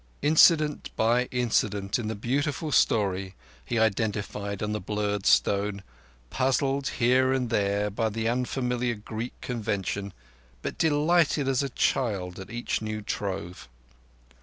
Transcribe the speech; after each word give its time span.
Incident 0.23 0.89
by 0.95 1.25
incident 1.25 1.99
in 1.99 2.07
the 2.07 2.15
beautiful 2.15 2.71
story 2.71 3.35
he 3.63 3.77
identified 3.77 4.63
on 4.63 4.71
the 4.71 4.79
blurred 4.81 5.27
stone, 5.27 5.83
puzzled 6.31 6.87
here 6.97 7.31
and 7.31 7.51
there 7.51 7.87
by 7.91 8.09
the 8.09 8.27
unfamiliar 8.27 8.95
Greek 8.95 9.39
convention, 9.41 10.11
but 10.63 10.79
delighted 10.79 11.47
as 11.47 11.61
a 11.61 11.69
child 11.69 12.39
at 12.39 12.49
each 12.49 12.81
new 12.81 13.03
trove. 13.03 13.69